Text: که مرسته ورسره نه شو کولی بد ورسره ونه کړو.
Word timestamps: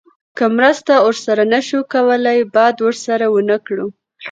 که 0.37 0.45
مرسته 0.57 0.93
ورسره 1.05 1.43
نه 1.53 1.59
شو 1.67 1.79
کولی 1.93 2.39
بد 2.55 2.75
ورسره 2.85 3.25
ونه 3.33 3.57
کړو. 3.65 3.87